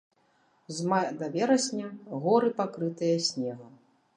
[0.77, 1.91] З мая да верасня
[2.25, 3.73] горы пакрытыя снегам.